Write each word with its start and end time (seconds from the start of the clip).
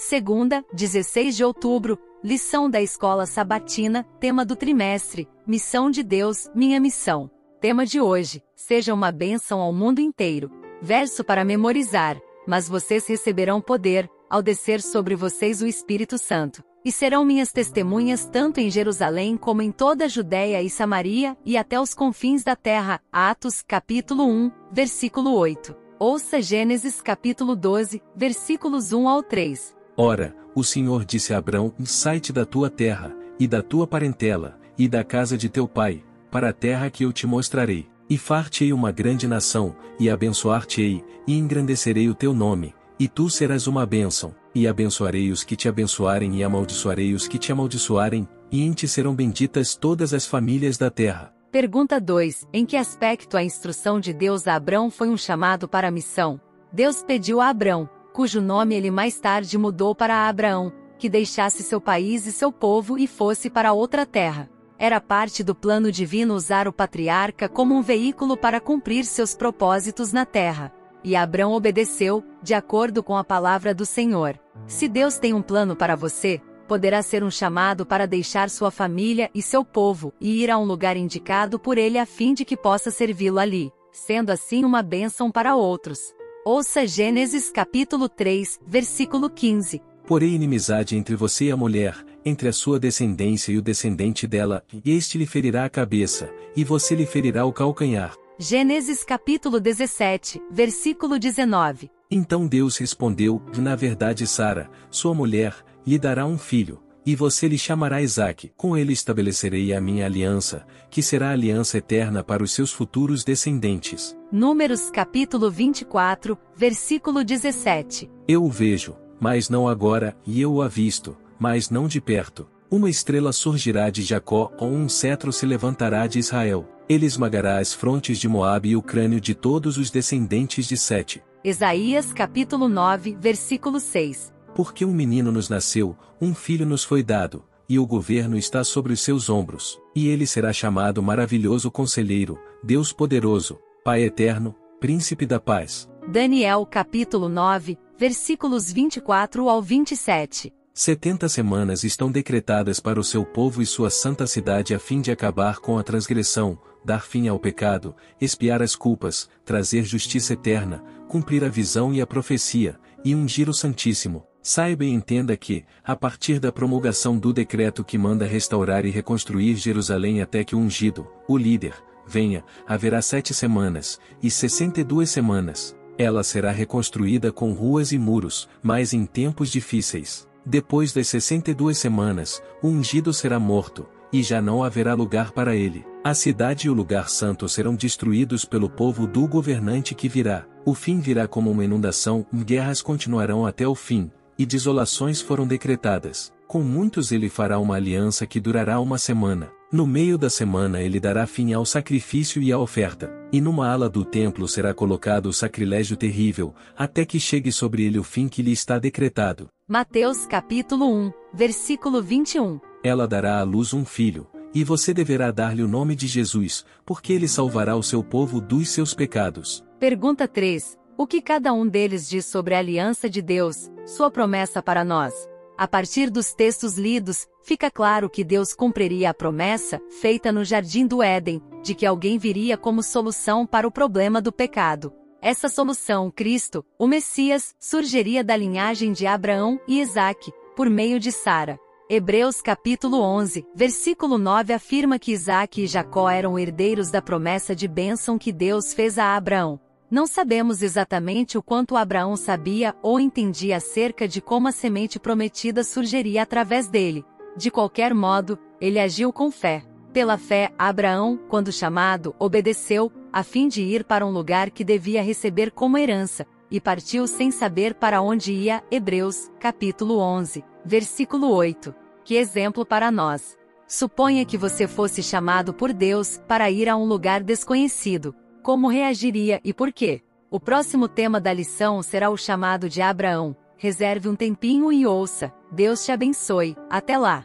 Segunda, 0.00 0.64
16 0.72 1.36
de 1.36 1.42
outubro, 1.42 1.98
lição 2.22 2.70
da 2.70 2.80
escola 2.80 3.26
sabatina, 3.26 4.06
tema 4.20 4.44
do 4.44 4.54
trimestre, 4.54 5.28
missão 5.44 5.90
de 5.90 6.04
Deus, 6.04 6.48
minha 6.54 6.78
missão. 6.78 7.28
Tema 7.60 7.84
de 7.84 8.00
hoje, 8.00 8.40
seja 8.54 8.94
uma 8.94 9.10
bênção 9.10 9.60
ao 9.60 9.72
mundo 9.72 9.98
inteiro. 9.98 10.52
Verso 10.80 11.24
para 11.24 11.44
memorizar, 11.44 12.16
mas 12.46 12.68
vocês 12.68 13.08
receberão 13.08 13.60
poder, 13.60 14.08
ao 14.30 14.40
descer 14.40 14.80
sobre 14.80 15.16
vocês 15.16 15.60
o 15.62 15.66
Espírito 15.66 16.16
Santo. 16.16 16.62
E 16.84 16.92
serão 16.92 17.24
minhas 17.24 17.50
testemunhas 17.50 18.24
tanto 18.24 18.60
em 18.60 18.70
Jerusalém 18.70 19.36
como 19.36 19.62
em 19.62 19.72
toda 19.72 20.04
a 20.04 20.08
Judéia 20.08 20.62
e 20.62 20.70
Samaria 20.70 21.36
e 21.44 21.56
até 21.56 21.80
os 21.80 21.92
confins 21.92 22.44
da 22.44 22.54
terra. 22.54 23.00
Atos, 23.10 23.62
capítulo 23.66 24.28
1, 24.28 24.52
versículo 24.70 25.34
8. 25.34 25.74
Ouça 25.98 26.40
Gênesis 26.40 27.02
capítulo 27.02 27.56
12, 27.56 28.00
versículos 28.14 28.92
1 28.92 29.08
ao 29.08 29.24
3. 29.24 29.76
Ora, 30.00 30.32
o 30.54 30.62
Senhor 30.62 31.04
disse 31.04 31.34
a 31.34 31.38
Abrão: 31.38 31.74
Sai-te 31.84 32.32
da 32.32 32.46
tua 32.46 32.70
terra, 32.70 33.12
e 33.36 33.48
da 33.48 33.60
tua 33.60 33.84
parentela, 33.84 34.56
e 34.78 34.86
da 34.86 35.02
casa 35.02 35.36
de 35.36 35.48
teu 35.48 35.66
pai, 35.66 36.04
para 36.30 36.50
a 36.50 36.52
terra 36.52 36.88
que 36.88 37.04
eu 37.04 37.12
te 37.12 37.26
mostrarei. 37.26 37.88
E 38.08 38.16
far-te-ei 38.16 38.72
uma 38.72 38.92
grande 38.92 39.26
nação, 39.26 39.74
e 39.98 40.08
abençoar-te-ei, 40.08 41.04
e 41.26 41.36
engrandecerei 41.36 42.08
o 42.08 42.14
teu 42.14 42.32
nome, 42.32 42.72
e 42.96 43.08
tu 43.08 43.28
serás 43.28 43.66
uma 43.66 43.84
bênção, 43.84 44.32
e 44.54 44.68
abençoarei 44.68 45.32
os 45.32 45.42
que 45.42 45.56
te 45.56 45.68
abençoarem 45.68 46.36
e 46.36 46.44
amaldiçoarei 46.44 47.12
os 47.12 47.26
que 47.26 47.36
te 47.36 47.50
amaldiçoarem, 47.50 48.26
e 48.52 48.62
em 48.62 48.72
ti 48.72 48.86
serão 48.86 49.16
benditas 49.16 49.74
todas 49.74 50.14
as 50.14 50.24
famílias 50.24 50.78
da 50.78 50.90
terra. 50.90 51.34
Pergunta 51.50 52.00
2. 52.00 52.46
Em 52.52 52.64
que 52.64 52.76
aspecto 52.76 53.36
a 53.36 53.42
instrução 53.42 53.98
de 53.98 54.12
Deus 54.12 54.46
a 54.46 54.54
Abrão 54.54 54.90
foi 54.90 55.08
um 55.08 55.16
chamado 55.16 55.66
para 55.66 55.88
a 55.88 55.90
missão? 55.90 56.40
Deus 56.72 57.02
pediu 57.02 57.40
a 57.40 57.48
Abrão, 57.48 57.88
cujo 58.18 58.40
nome 58.40 58.74
ele 58.74 58.90
mais 58.90 59.20
tarde 59.20 59.56
mudou 59.56 59.94
para 59.94 60.28
Abraão, 60.28 60.72
que 60.98 61.08
deixasse 61.08 61.62
seu 61.62 61.80
país 61.80 62.26
e 62.26 62.32
seu 62.32 62.50
povo 62.50 62.98
e 62.98 63.06
fosse 63.06 63.48
para 63.48 63.72
outra 63.72 64.04
terra. 64.04 64.50
Era 64.76 65.00
parte 65.00 65.44
do 65.44 65.54
plano 65.54 65.92
divino 65.92 66.34
usar 66.34 66.66
o 66.66 66.72
patriarca 66.72 67.48
como 67.48 67.76
um 67.76 67.80
veículo 67.80 68.36
para 68.36 68.60
cumprir 68.60 69.04
seus 69.04 69.36
propósitos 69.36 70.12
na 70.12 70.26
terra. 70.26 70.72
E 71.04 71.14
Abraão 71.14 71.52
obedeceu, 71.52 72.24
de 72.42 72.54
acordo 72.54 73.04
com 73.04 73.16
a 73.16 73.22
palavra 73.22 73.72
do 73.72 73.86
Senhor. 73.86 74.36
Se 74.66 74.88
Deus 74.88 75.16
tem 75.16 75.32
um 75.32 75.40
plano 75.40 75.76
para 75.76 75.94
você, 75.94 76.40
poderá 76.66 77.02
ser 77.02 77.22
um 77.22 77.30
chamado 77.30 77.86
para 77.86 78.04
deixar 78.04 78.50
sua 78.50 78.72
família 78.72 79.30
e 79.32 79.40
seu 79.40 79.64
povo 79.64 80.12
e 80.20 80.42
ir 80.42 80.50
a 80.50 80.58
um 80.58 80.64
lugar 80.64 80.96
indicado 80.96 81.56
por 81.56 81.78
ele 81.78 81.96
a 81.96 82.04
fim 82.04 82.34
de 82.34 82.44
que 82.44 82.56
possa 82.56 82.90
servi-lo 82.90 83.38
ali, 83.38 83.70
sendo 83.92 84.30
assim 84.30 84.64
uma 84.64 84.82
bênção 84.82 85.30
para 85.30 85.54
outros. 85.54 86.17
Ouça 86.50 86.86
Gênesis 86.86 87.50
capítulo 87.50 88.08
3, 88.08 88.58
versículo 88.66 89.28
15. 89.28 89.82
Porém 90.06 90.34
inimizade 90.34 90.96
entre 90.96 91.14
você 91.14 91.44
e 91.44 91.50
a 91.50 91.56
mulher, 91.58 91.94
entre 92.24 92.48
a 92.48 92.54
sua 92.54 92.80
descendência 92.80 93.52
e 93.52 93.58
o 93.58 93.60
descendente 93.60 94.26
dela, 94.26 94.64
e 94.82 94.92
este 94.92 95.18
lhe 95.18 95.26
ferirá 95.26 95.66
a 95.66 95.68
cabeça, 95.68 96.32
e 96.56 96.64
você 96.64 96.94
lhe 96.94 97.04
ferirá 97.04 97.44
o 97.44 97.52
calcanhar. 97.52 98.16
Gênesis 98.38 99.04
capítulo 99.04 99.60
17, 99.60 100.40
versículo 100.50 101.18
19. 101.18 101.90
Então 102.10 102.46
Deus 102.46 102.78
respondeu: 102.78 103.42
Na 103.58 103.76
verdade, 103.76 104.26
Sara, 104.26 104.70
sua 104.90 105.12
mulher, 105.12 105.54
lhe 105.86 105.98
dará 105.98 106.24
um 106.24 106.38
filho, 106.38 106.80
e 107.08 107.16
você 107.16 107.48
lhe 107.48 107.56
chamará 107.56 108.02
Isaque. 108.02 108.52
Com 108.54 108.76
ele 108.76 108.92
estabelecerei 108.92 109.72
a 109.72 109.80
minha 109.80 110.04
aliança, 110.04 110.66
que 110.90 111.02
será 111.02 111.30
aliança 111.30 111.78
eterna 111.78 112.22
para 112.22 112.42
os 112.42 112.52
seus 112.52 112.70
futuros 112.70 113.24
descendentes. 113.24 114.14
Números 114.30 114.90
capítulo 114.90 115.50
24, 115.50 116.36
versículo 116.54 117.24
17. 117.24 118.10
Eu 118.28 118.44
o 118.44 118.50
vejo, 118.50 118.94
mas 119.18 119.48
não 119.48 119.66
agora, 119.66 120.14
e 120.26 120.38
eu 120.38 120.52
o 120.52 120.60
avisto, 120.60 121.16
mas 121.38 121.70
não 121.70 121.88
de 121.88 121.98
perto. 121.98 122.46
Uma 122.70 122.90
estrela 122.90 123.32
surgirá 123.32 123.88
de 123.88 124.02
Jacó, 124.02 124.52
ou 124.58 124.70
um 124.70 124.86
cetro 124.86 125.32
se 125.32 125.46
levantará 125.46 126.06
de 126.06 126.18
Israel. 126.18 126.68
Ele 126.90 127.06
esmagará 127.06 127.56
as 127.56 127.72
frontes 127.72 128.18
de 128.18 128.28
Moabe 128.28 128.68
e 128.68 128.76
o 128.76 128.82
crânio 128.82 129.18
de 129.18 129.34
todos 129.34 129.78
os 129.78 129.90
descendentes 129.90 130.66
de 130.66 130.76
Sete. 130.76 131.22
Isaías 131.42 132.12
capítulo 132.12 132.68
9, 132.68 133.16
versículo 133.18 133.80
6. 133.80 134.36
Porque 134.58 134.84
um 134.84 134.90
menino 134.90 135.30
nos 135.30 135.48
nasceu, 135.48 135.96
um 136.20 136.34
filho 136.34 136.66
nos 136.66 136.82
foi 136.82 137.00
dado, 137.00 137.44
e 137.68 137.78
o 137.78 137.86
governo 137.86 138.36
está 138.36 138.64
sobre 138.64 138.92
os 138.92 139.00
seus 139.00 139.30
ombros, 139.30 139.80
e 139.94 140.08
ele 140.08 140.26
será 140.26 140.52
chamado 140.52 141.00
Maravilhoso 141.00 141.70
Conselheiro, 141.70 142.36
Deus 142.60 142.92
Poderoso, 142.92 143.60
Pai 143.84 144.02
Eterno, 144.02 144.56
Príncipe 144.80 145.24
da 145.26 145.38
Paz. 145.38 145.88
Daniel 146.08 146.66
capítulo 146.66 147.28
9, 147.28 147.78
versículos 147.96 148.72
24 148.72 149.48
ao 149.48 149.62
27. 149.62 150.52
Setenta 150.74 151.28
semanas 151.28 151.84
estão 151.84 152.10
decretadas 152.10 152.80
para 152.80 152.98
o 152.98 153.04
seu 153.04 153.24
povo 153.24 153.62
e 153.62 153.66
sua 153.66 153.90
santa 153.90 154.26
cidade 154.26 154.74
a 154.74 154.80
fim 154.80 155.00
de 155.00 155.12
acabar 155.12 155.60
com 155.60 155.78
a 155.78 155.84
transgressão, 155.84 156.58
dar 156.84 157.04
fim 157.04 157.28
ao 157.28 157.38
pecado, 157.38 157.94
expiar 158.20 158.60
as 158.60 158.74
culpas, 158.74 159.28
trazer 159.44 159.84
justiça 159.84 160.32
eterna, 160.32 160.82
cumprir 161.06 161.44
a 161.44 161.48
visão 161.48 161.94
e 161.94 162.00
a 162.00 162.06
profecia, 162.08 162.76
e 163.04 163.14
ungir 163.14 163.48
o 163.48 163.54
Santíssimo, 163.54 164.26
Saiba 164.50 164.82
e 164.82 164.88
entenda 164.88 165.36
que, 165.36 165.62
a 165.84 165.94
partir 165.94 166.40
da 166.40 166.50
promulgação 166.50 167.18
do 167.18 167.34
decreto 167.34 167.84
que 167.84 167.98
manda 167.98 168.24
restaurar 168.24 168.86
e 168.86 168.90
reconstruir 168.90 169.56
Jerusalém 169.56 170.22
até 170.22 170.42
que 170.42 170.56
o 170.56 170.58
ungido, 170.58 171.06
o 171.28 171.36
líder, 171.36 171.74
venha, 172.06 172.42
haverá 172.66 173.02
sete 173.02 173.34
semanas, 173.34 174.00
e 174.22 174.30
sessenta 174.30 174.80
e 174.80 174.84
duas 174.84 175.10
semanas. 175.10 175.76
Ela 175.98 176.24
será 176.24 176.50
reconstruída 176.50 177.30
com 177.30 177.52
ruas 177.52 177.92
e 177.92 177.98
muros, 177.98 178.48
mas 178.62 178.94
em 178.94 179.04
tempos 179.04 179.50
difíceis. 179.50 180.26
Depois 180.46 180.94
das 180.94 181.08
sessenta 181.08 181.50
e 181.50 181.54
duas 181.54 181.76
semanas, 181.76 182.42
o 182.62 182.68
ungido 182.68 183.12
será 183.12 183.38
morto, 183.38 183.86
e 184.10 184.22
já 184.22 184.40
não 184.40 184.64
haverá 184.64 184.94
lugar 184.94 185.32
para 185.32 185.54
ele. 185.54 185.84
A 186.02 186.14
cidade 186.14 186.68
e 186.68 186.70
o 186.70 186.72
lugar 186.72 187.10
santo 187.10 187.46
serão 187.50 187.74
destruídos 187.74 188.46
pelo 188.46 188.70
povo 188.70 189.06
do 189.06 189.28
governante 189.28 189.94
que 189.94 190.08
virá. 190.08 190.46
O 190.64 190.72
fim 190.72 191.00
virá 191.00 191.28
como 191.28 191.50
uma 191.50 191.66
inundação, 191.66 192.24
guerras 192.32 192.80
continuarão 192.80 193.44
até 193.44 193.68
o 193.68 193.74
fim, 193.74 194.10
e 194.38 194.46
desolações 194.46 195.20
foram 195.20 195.46
decretadas. 195.46 196.32
Com 196.46 196.62
muitos 196.62 197.12
ele 197.12 197.28
fará 197.28 197.58
uma 197.58 197.76
aliança 197.76 198.26
que 198.26 198.40
durará 198.40 198.80
uma 198.80 198.96
semana. 198.96 199.50
No 199.70 199.86
meio 199.86 200.16
da 200.16 200.30
semana 200.30 200.80
ele 200.80 200.98
dará 200.98 201.26
fim 201.26 201.52
ao 201.52 201.66
sacrifício 201.66 202.42
e 202.42 202.50
à 202.50 202.58
oferta, 202.58 203.12
e 203.30 203.38
numa 203.38 203.68
ala 203.68 203.86
do 203.86 204.02
templo 204.02 204.48
será 204.48 204.72
colocado 204.72 205.26
o 205.26 205.32
sacrilégio 205.32 205.94
terrível, 205.94 206.54
até 206.74 207.04
que 207.04 207.20
chegue 207.20 207.52
sobre 207.52 207.84
ele 207.84 207.98
o 207.98 208.02
fim 208.02 208.28
que 208.28 208.40
lhe 208.40 208.52
está 208.52 208.78
decretado. 208.78 209.50
Mateus 209.68 210.24
capítulo 210.24 210.90
1, 210.90 211.12
versículo 211.34 212.02
21. 212.02 212.58
Ela 212.82 213.06
dará 213.06 213.40
à 213.40 213.42
luz 213.42 213.74
um 213.74 213.84
filho, 213.84 214.26
e 214.54 214.64
você 214.64 214.94
deverá 214.94 215.30
dar-lhe 215.30 215.62
o 215.62 215.68
nome 215.68 215.94
de 215.94 216.06
Jesus, 216.06 216.64
porque 216.86 217.12
ele 217.12 217.28
salvará 217.28 217.76
o 217.76 217.82
seu 217.82 218.02
povo 218.02 218.40
dos 218.40 218.70
seus 218.70 218.94
pecados. 218.94 219.62
Pergunta 219.78 220.26
3. 220.26 220.77
O 221.00 221.06
que 221.06 221.22
cada 221.22 221.52
um 221.52 221.64
deles 221.64 222.08
diz 222.08 222.26
sobre 222.26 222.56
a 222.56 222.58
aliança 222.58 223.08
de 223.08 223.22
Deus, 223.22 223.70
sua 223.86 224.10
promessa 224.10 224.60
para 224.60 224.82
nós? 224.82 225.14
A 225.56 225.68
partir 225.68 226.10
dos 226.10 226.34
textos 226.34 226.76
lidos, 226.76 227.24
fica 227.44 227.70
claro 227.70 228.10
que 228.10 228.24
Deus 228.24 228.52
cumpriria 228.52 229.10
a 229.10 229.14
promessa, 229.14 229.80
feita 230.00 230.32
no 230.32 230.44
jardim 230.44 230.88
do 230.88 231.00
Éden, 231.00 231.40
de 231.62 231.72
que 231.72 231.86
alguém 231.86 232.18
viria 232.18 232.56
como 232.56 232.82
solução 232.82 233.46
para 233.46 233.64
o 233.64 233.70
problema 233.70 234.20
do 234.20 234.32
pecado. 234.32 234.92
Essa 235.22 235.48
solução, 235.48 236.10
Cristo, 236.10 236.66
o 236.76 236.88
Messias, 236.88 237.54
surgiria 237.60 238.24
da 238.24 238.36
linhagem 238.36 238.90
de 238.90 239.06
Abraão 239.06 239.60
e 239.68 239.80
Isaque, 239.80 240.32
por 240.56 240.68
meio 240.68 240.98
de 240.98 241.12
Sara. 241.12 241.60
Hebreus 241.88 242.42
capítulo 242.42 243.00
11, 243.00 243.46
versículo 243.54 244.18
9 244.18 244.52
afirma 244.52 244.98
que 244.98 245.12
Isaque 245.12 245.62
e 245.62 245.66
Jacó 245.68 246.10
eram 246.10 246.36
herdeiros 246.36 246.90
da 246.90 247.00
promessa 247.00 247.54
de 247.54 247.68
bênção 247.68 248.18
que 248.18 248.32
Deus 248.32 248.74
fez 248.74 248.98
a 248.98 249.14
Abraão. 249.14 249.60
Não 249.90 250.06
sabemos 250.06 250.62
exatamente 250.62 251.38
o 251.38 251.42
quanto 251.42 251.74
Abraão 251.74 252.14
sabia 252.14 252.76
ou 252.82 253.00
entendia 253.00 253.56
acerca 253.56 254.06
de 254.06 254.20
como 254.20 254.46
a 254.46 254.52
semente 254.52 255.00
prometida 255.00 255.64
surgiria 255.64 256.22
através 256.22 256.68
dele. 256.68 257.06
De 257.34 257.50
qualquer 257.50 257.94
modo, 257.94 258.38
ele 258.60 258.78
agiu 258.78 259.10
com 259.10 259.30
fé. 259.30 259.64
Pela 259.90 260.18
fé, 260.18 260.52
Abraão, 260.58 261.18
quando 261.28 261.50
chamado, 261.50 262.14
obedeceu, 262.18 262.92
a 263.10 263.22
fim 263.22 263.48
de 263.48 263.62
ir 263.62 263.82
para 263.82 264.04
um 264.04 264.10
lugar 264.10 264.50
que 264.50 264.62
devia 264.62 265.02
receber 265.02 265.50
como 265.50 265.78
herança, 265.78 266.26
e 266.50 266.60
partiu 266.60 267.06
sem 267.06 267.30
saber 267.30 267.74
para 267.74 268.02
onde 268.02 268.30
ia. 268.30 268.62
Hebreus, 268.70 269.30
capítulo 269.40 269.98
11, 270.00 270.44
versículo 270.64 271.30
8. 271.30 271.74
Que 272.04 272.16
exemplo 272.16 272.66
para 272.66 272.90
nós! 272.90 273.38
Suponha 273.66 274.24
que 274.26 274.36
você 274.36 274.66
fosse 274.66 275.02
chamado 275.02 275.54
por 275.54 275.72
Deus 275.72 276.20
para 276.28 276.50
ir 276.50 276.68
a 276.68 276.76
um 276.76 276.84
lugar 276.84 277.22
desconhecido. 277.22 278.14
Como 278.42 278.68
reagiria 278.68 279.40
e 279.44 279.52
por 279.52 279.72
quê? 279.72 280.02
O 280.30 280.38
próximo 280.38 280.88
tema 280.88 281.20
da 281.20 281.32
lição 281.32 281.82
será 281.82 282.10
o 282.10 282.16
chamado 282.16 282.68
de 282.68 282.80
Abraão. 282.82 283.36
Reserve 283.56 284.08
um 284.08 284.14
tempinho 284.14 284.72
e 284.72 284.86
ouça. 284.86 285.32
Deus 285.50 285.84
te 285.84 285.90
abençoe. 285.90 286.56
Até 286.70 286.96
lá! 286.96 287.24